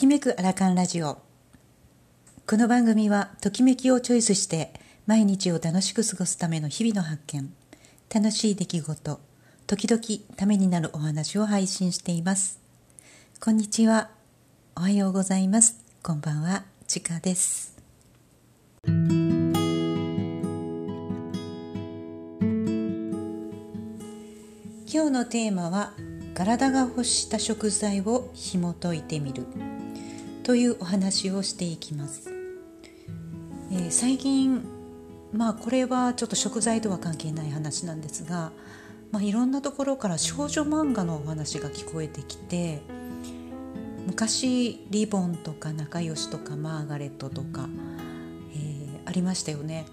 [0.00, 1.18] ときめくアラカンラジオ。
[2.46, 4.72] この番組はときめきをチョイスして
[5.06, 7.52] 毎日を楽しく過ごすための日々の発見。
[8.08, 9.20] 楽しい出来事
[9.66, 10.02] 時々
[10.38, 12.60] ためになるお話を配信しています。
[13.40, 14.08] こんにちは。
[14.74, 15.84] おはようございます。
[16.02, 16.64] こんばんは。
[16.86, 17.76] ちかです。
[18.86, 18.94] 今
[24.86, 25.92] 日のテーマは
[26.32, 29.44] 体が欲した食材を紐解いてみる。
[30.50, 32.28] というお話をしていきます、
[33.70, 34.64] えー、最近
[35.32, 38.50] まあこれはちょっと食材とは関係ない話なんですが、
[39.12, 42.82] まあ、いろんなところから少女漫画のお話が聞こえてきて
[44.08, 47.68] 昔リボンとか仲良しとかマーガレットとか、
[48.52, 49.86] えー、ありましたよね。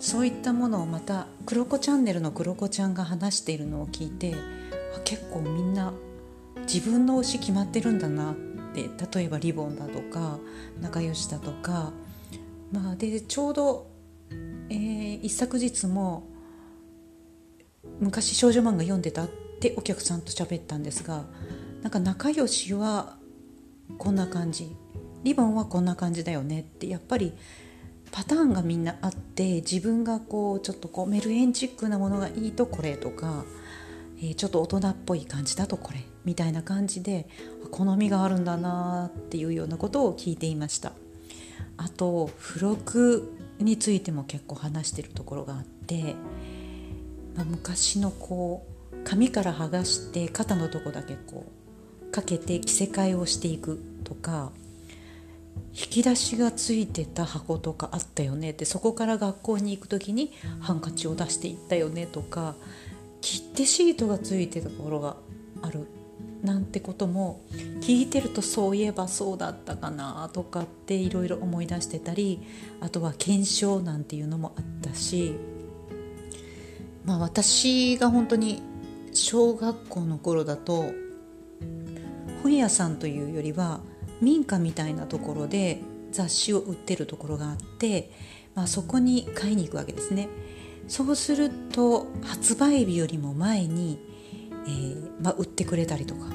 [0.00, 4.34] そういったものをまたクロコチャンネルのクロコちゃんが話しているのを聞いて
[5.06, 5.94] 結構みんな
[6.70, 10.38] 自分の推し決まってるんだなって例えばリボンだとか
[10.80, 11.92] 仲良しだとか
[12.72, 13.90] まあでちょうど、
[14.70, 16.26] えー、一昨日も
[18.00, 19.28] 昔少女漫画読んでたっ
[19.60, 21.24] てお客さんと喋ったんですが
[21.82, 23.16] なんか仲良しは
[23.98, 24.74] こんな感じ
[25.22, 27.32] リボンはこんな感じだよねってやっぱり
[28.10, 33.44] パターンがみんなあって自分がこうちょっとこうメルヘンチックなものがいいとこれとか、
[34.18, 37.28] えー、ちょっと大人っぽい感じだとこれみたいな感じで
[37.70, 40.92] 好みがあるんだなっていうようなことを聞いていました。
[41.76, 46.14] あと付録についても結構話してるところがあって、
[47.36, 51.46] まあ、昔のこう髪から剥がして肩のとこだけこ
[52.08, 54.52] うかけて着せ替えをしていくとか
[55.74, 62.54] 引き出しがついてた箱とかあったよねってそこから学校に行く時にハンカチを出していったよねとか
[63.20, 65.16] 切手シートがついてたところが
[65.62, 65.86] ある
[66.42, 67.40] なんてことも
[67.80, 72.40] 聞いてるとそういえばそうだったかなとかっていろいろ思い出してたり
[72.80, 75.36] あとは検証なんていうのもあったし
[77.04, 78.62] まあ私が本当に
[79.12, 80.92] 小学校の頃だと
[82.42, 83.80] 本屋さんというよりは
[84.20, 85.80] 民家みたいなところで
[86.12, 88.10] 雑誌を売ってるところがあって、
[88.54, 90.28] まあ、そこに買いに行くわけですね。
[90.86, 93.98] そうすると発売日よりも前に、
[94.66, 96.26] えー、まあ、売ってくれたりとか。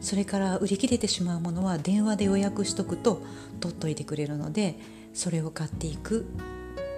[0.00, 3.22] それから売り切れてしまうものは電話で予約しとくと
[3.60, 4.76] 取っといてくれるので
[5.14, 6.26] それを買っていく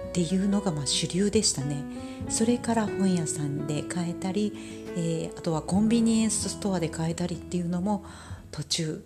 [0.09, 1.83] っていうのがまあ主流でしたね。
[2.29, 4.53] それから本屋さんで買えたり、
[4.95, 8.03] えー、あとはコンビニエンスストアで買えたりっていうのも
[8.51, 9.03] 途中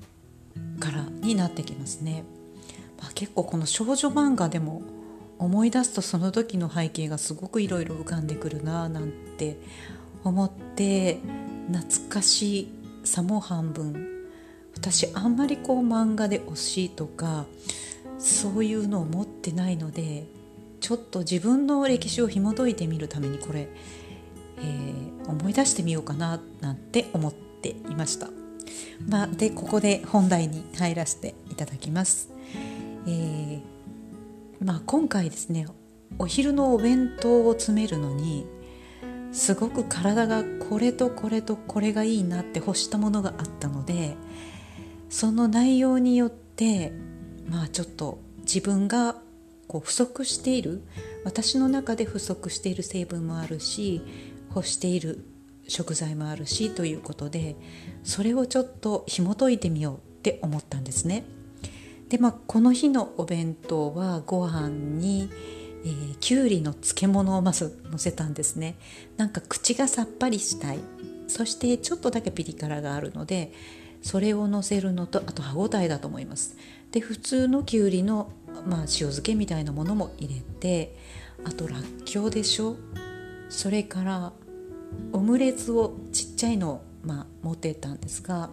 [0.79, 2.23] からになってきますね、
[3.01, 4.83] まあ、結構この少女漫画でも
[5.39, 9.57] 思い出すとその時の背景がすごくいろいろ浮かんでくるななんて
[10.23, 11.17] 思って
[11.71, 12.69] 懐かし
[13.03, 14.07] さも半分
[14.75, 17.45] 私あんまりこう漫画で推しとか
[18.17, 20.25] そういうのを持ってないので
[20.79, 23.67] ちょっと自分の歴史を紐解いてみるためにこれ、
[24.57, 28.29] えー、思い出してみようかななんて思っていました。
[29.07, 32.29] まあ、でここで本題に入らせていただきます。
[33.07, 33.61] えー
[34.63, 35.67] まあ、今回ですね
[36.17, 38.45] お昼のお弁当を詰めるのに
[39.31, 44.15] すごく体がこれとこれとこれがいいなって欲したものがあったので
[45.09, 46.91] その内容によって
[47.47, 49.15] まあちょっと自分が
[49.67, 50.83] こう不足している
[51.23, 54.01] 私の中で不足している成分もあるし
[54.55, 55.25] 欲している
[55.67, 57.55] 食材もあるしということで
[58.03, 61.23] それをちょっと紐解いてみようって思ったんですね。
[62.09, 65.29] でまあこの日のお弁当はご飯に、
[65.85, 68.75] えー、きゅうりの漬物をまずのせたんですね。
[69.17, 70.79] なんか口がさっぱりしたい
[71.27, 73.53] そしてちょっとだけピリ辛があるので
[74.01, 76.57] それをのせるのとあと歯ごたえだと思います。
[76.91, 78.31] で普通のきゅうりの、
[78.65, 80.95] まあ、塩漬けみたいなものも入れて
[81.45, 82.77] あとらっきょうでしょ
[83.49, 84.33] それから
[85.13, 88.49] オムレツをちっちゃいのを、まあ、持ってたんですが、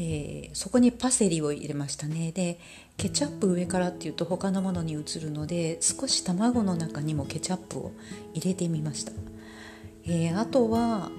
[0.00, 2.30] えー、そこにパセリを入れましたね。
[2.30, 2.60] で
[2.96, 7.92] ケチャップ上からっていうと他のものに移るので少し卵の中にもケチャップを
[8.32, 9.12] 入れてみました、
[10.04, 11.10] えー、あとは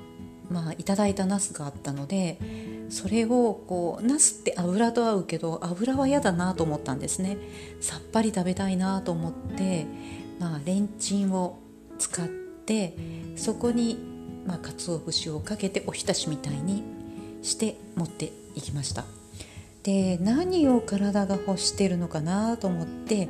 [0.50, 2.40] まあ、いただいたナスがあったので
[2.90, 7.38] それをこうナスって油と合うけど油は嫌だなと思ったんですね。
[7.82, 9.86] さっぱり食べたいなと思って、
[10.40, 11.60] まあ、レンチンを
[12.00, 12.96] 使って
[13.36, 14.00] そこに、
[14.48, 16.84] まあ、鰹節をかけておひたしみたいに
[17.44, 19.06] して持っていきました。
[19.84, 23.30] で何を体が欲してるのかなと思って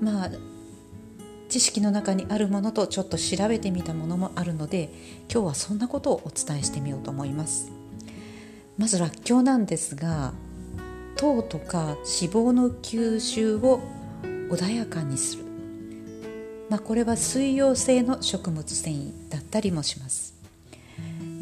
[0.00, 0.30] まあ
[1.48, 4.88] 知識の中にあるものとちょっと調べてみたものもあるので
[5.30, 7.70] 今日はそんなことをお伝えしてみようと思います。
[8.78, 10.32] まずらっきょうなんですが
[11.16, 13.80] 糖とか脂肪の吸収を
[14.22, 15.44] 穏やかにする、
[16.68, 20.34] まあ、これは水溶性の食物繊維だったりもします、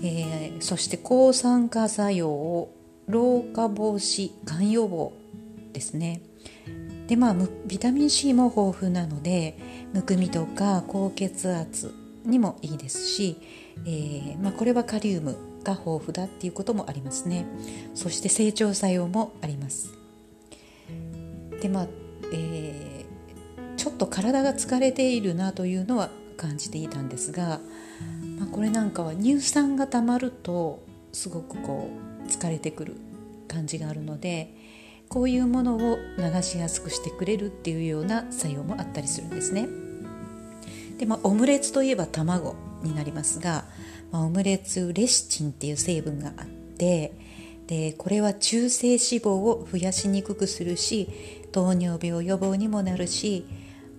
[0.02, 2.74] えー、そして抗酸化作用を
[3.10, 5.12] 老化防止がん予防
[5.72, 6.22] ですね。
[7.06, 7.36] でまあ
[7.66, 9.58] ビタミン C も豊富なので
[9.92, 11.92] むくみとか高血圧
[12.24, 13.36] にもいいですし、
[13.84, 17.46] えーまあ、これはカリウムが豊富だっていうこともありますね。
[17.94, 19.92] そして成長作用もあります。
[21.60, 21.86] でまあ、
[22.32, 27.60] えー、ちょっと体が疲れているなというのは感じていたんですが、
[28.38, 32.96] まあ、これなんかは乳酸がたまるとすごくこう疲れてくる
[33.48, 34.54] 感じがあるので
[35.08, 39.68] こういうものを流しやすくしてくれるっていうような作用もあったりするんですね。
[40.98, 43.64] でまあ、オムレツといえば卵になりますが、
[44.12, 47.14] まあ、オムレツレシチンっていう成分があって
[47.66, 51.08] でこれは中性脂肪を増やしにくくするし
[51.52, 53.46] 糖尿病予防にもなるし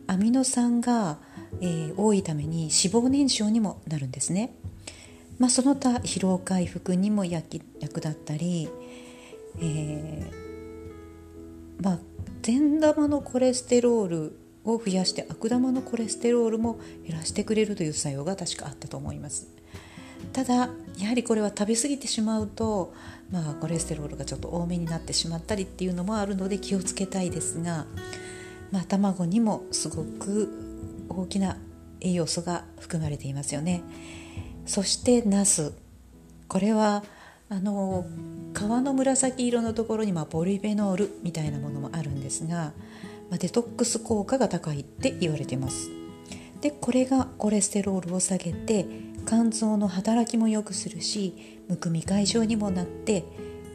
[0.05, 1.17] アミノ酸が、
[1.59, 4.53] えー、多いために脂肪燃焼にもなるんですね。
[5.41, 8.69] まあ、その他疲労回復にも役立ったり、
[9.59, 11.99] えー、まあ、
[12.43, 19.47] 善玉のコレステロールを増やして悪玉のコレステロールも減らしてくれるという作用が確かあったと思います。
[20.31, 22.93] ただやはりこれは食べ過ぎてしまうと、
[23.31, 27.87] まあ、コレステロールがちょっと多めになってしまったりっていうのもあるので気をつけたいですが、
[28.71, 31.57] まあ、卵にもすごく大きな
[31.99, 33.81] 栄養素が含まれていますよね。
[34.65, 35.73] そしてナス。
[36.47, 37.03] これは
[37.49, 38.05] あの
[38.53, 42.73] 皮の紫色のところにポリフェノールみたいなものもあるんですが、
[43.31, 45.89] デトックス効果が高いって言われてます。
[46.61, 48.85] でこれがコレステロールを下げて
[49.25, 53.25] 肝臓の働きも良くするしむくみ解消にもなって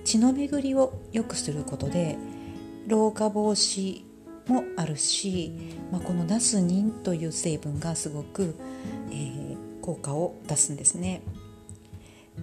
[0.04, 2.16] 血の巡りを良くすることで
[2.86, 4.02] 老化防止
[4.46, 5.52] もあるし、
[5.90, 8.54] まあ、このナスニンという成分がすごく、
[9.10, 9.45] えー、
[9.86, 11.22] 効果を出すんですね。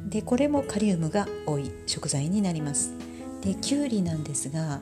[0.10, 2.94] でこれもカリウムが多い食材になります。
[3.42, 4.82] できゅうりなんですが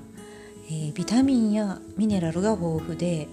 [0.71, 3.27] えー、ビタミンやミネラルが豊富で、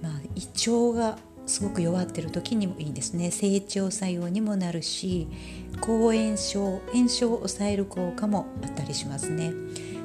[0.00, 3.30] まあ、胃腸がすごく弱ってる時にもいいですね。
[3.30, 5.28] 成長作用にもなるし
[5.82, 9.52] 抗炎症炎症を抑える効果もあったりしますね。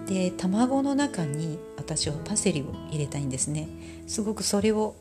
[0.07, 3.69] で卵の中に私はパセリを入れたいんですね。
[4.07, 4.95] すごくそれを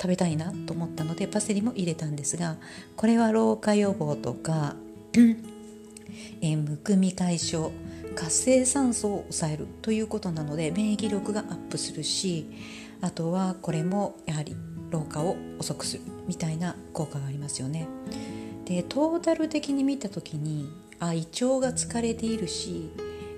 [0.00, 2.56] 食べたいなと思ったのでパセリも入れたんですが
[2.96, 4.76] これは老化予防とか、
[6.40, 7.70] え、むくみ解消
[8.14, 12.50] 活性酸素を抑えるということなので免疫力がアップするし
[13.00, 14.56] あとはこれもやはり
[14.90, 17.86] 老化を遅くするみたいな効果がありますよね。
[18.64, 22.90] でトータル的に見た時にあ胃腸が疲れているし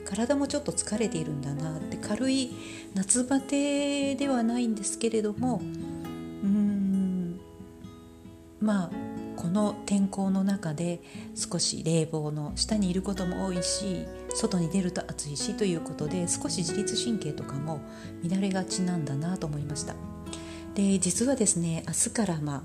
[0.06, 2.50] 体もちょっと疲れているんだなって軽い
[2.94, 5.60] 夏バテではないんですけれども
[8.60, 8.90] まあ
[9.36, 11.00] この天候の中で
[11.36, 17.80] 少し冷房の下にいることも多いし外に出ると暑いしということで少し自律神経とかも
[18.28, 19.94] 乱れがちなんだなと思いました。
[20.74, 22.62] で実はですね明日からまあ、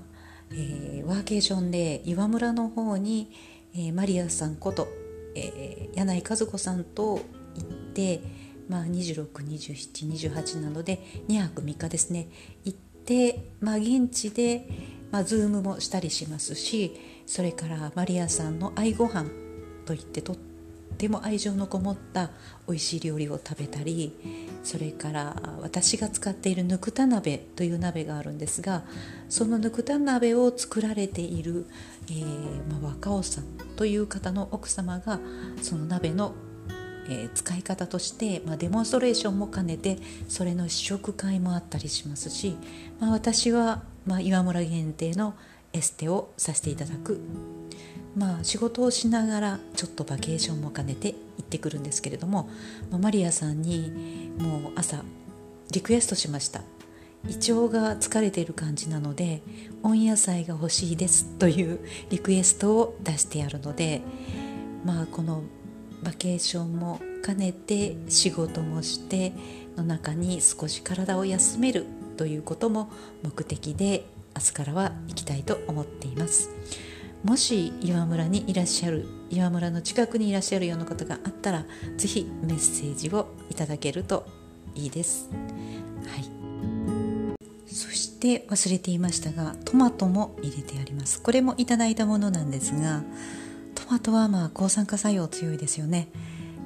[0.52, 3.32] えー、ワーケーションで岩村の方に、
[3.74, 4.88] えー、マリアさんこと、
[5.34, 7.22] えー、柳井和子さんと行っ
[7.92, 8.20] て
[8.68, 12.28] まあ、262728なので2泊3日ですね
[12.64, 16.92] 行って、まあ、現地でまあ、ズームもしたりしますし
[17.24, 19.30] それからマリアさんの愛ご飯
[19.86, 20.36] といってとっ
[20.98, 22.30] ても愛情のこもった
[22.66, 24.12] 美味しい料理を食べたり
[24.64, 28.82] それから私が使っているぬくた鍋という鍋があるんですが
[29.28, 31.66] そのぬくた鍋を作られている、
[32.08, 32.24] えー、
[32.72, 33.44] まあ、若尾さん
[33.76, 35.20] という方の奥様が
[35.62, 36.34] その鍋の
[37.08, 42.56] えー、使い方として、まあ、デモンストレーションも兼ねてそれの試食会もあったりしますし、
[43.00, 45.34] まあ、私は、まあ、岩村限定の
[45.72, 47.20] エステをさせていただく、
[48.16, 52.48] まあ、仕事をしながらちょっとバケーションも兼ねて行ってくるんですけれども、
[52.90, 55.02] まあ、マリアさんにもう朝
[55.72, 56.62] リクエストしました。
[57.26, 59.42] 胃腸が疲れている感じなので
[59.82, 61.80] 温野菜が欲しいですという
[62.10, 64.02] リクエストを出してやるので
[64.84, 65.42] まあこの
[66.04, 69.32] バケーションも兼ねて仕事もして
[69.76, 72.90] の中に少し体を休めるということも
[73.22, 74.04] 目的で
[74.36, 76.50] 明日からは行きたいと思っています。
[77.24, 81.64] もし岩村にいらっしゃる岩村の近くにいらっしゃるような方があったら
[81.96, 84.26] 是非メッセージをいただけると
[84.74, 85.30] いいです。
[85.32, 86.24] はい。
[87.66, 91.22] そして忘れていましたがトマトも入れてあります。
[91.22, 93.02] これもいただいたものなんですが
[93.84, 96.08] トマトはまあ抗酸化作用強いですよね、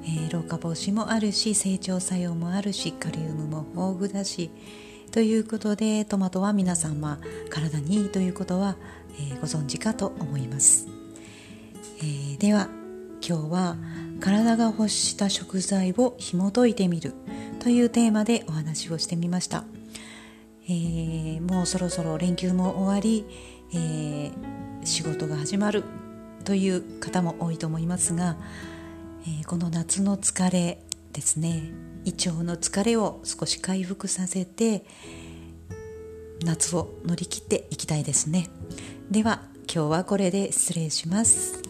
[0.03, 4.49] えー、老化防止もあるし成長作用もあるしカリウムも豊富だし
[5.11, 7.17] ということでトマトは皆さんは
[7.49, 8.77] 体にいいということは、
[9.15, 10.87] えー、ご存知かと思います、
[11.97, 12.69] えー、では
[13.21, 13.75] 今日は
[14.21, 17.13] 体が欲した食材を紐解いてみる
[17.59, 19.65] というテーマでお話をしてみました、
[20.69, 23.25] えー、もうそろそろ連休も終わり、
[23.73, 24.31] え
[24.85, 25.98] 仕事が始まる。
[26.49, 28.35] という方も多いと思いますが、
[29.41, 30.81] えこの夏の疲れ
[31.13, 31.61] ですね
[32.05, 34.83] 胃腸の疲れを少し回復させて
[36.43, 38.49] 夏を乗り切っていきたいですね。
[39.11, 41.68] では今日はこれで失礼します。